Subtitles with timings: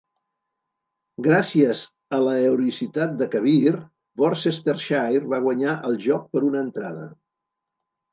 [1.25, 1.81] Gràcies
[2.17, 3.73] a l'heroïcitat de Kabir,
[4.21, 7.05] Worcestershire va guanyar el joc per una entrada.